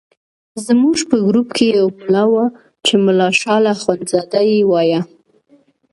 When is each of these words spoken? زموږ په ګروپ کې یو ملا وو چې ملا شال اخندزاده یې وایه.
زموږ 0.65 0.97
په 1.09 1.15
ګروپ 1.25 1.47
کې 1.57 1.65
یو 1.77 1.87
ملا 2.01 2.23
وو 2.29 2.45
چې 2.85 2.93
ملا 3.05 3.29
شال 3.41 3.63
اخندزاده 3.73 4.39
یې 4.49 4.59
وایه. 4.69 5.01